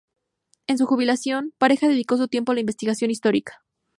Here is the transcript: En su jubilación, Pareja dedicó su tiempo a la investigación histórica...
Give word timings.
En 0.65 0.79
su 0.79 0.87
jubilación, 0.87 1.53
Pareja 1.59 1.87
dedicó 1.87 2.17
su 2.17 2.27
tiempo 2.27 2.51
a 2.51 2.55
la 2.55 2.61
investigación 2.61 3.11
histórica... 3.11 3.61